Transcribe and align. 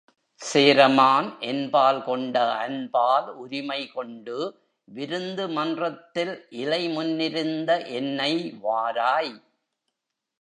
சேரமான், 0.41 1.37
என்பால் 1.41 2.03
கொண்ட 2.03 2.35
அன்பால் 2.55 3.27
உரிமைகொண்டு, 3.35 4.37
விருந்து 4.87 5.47
மன்றத்தில் 5.49 6.33
இலைமுன்னிருந்த 6.57 7.87
என்னை 7.91 8.33
வாராய்! 8.63 9.33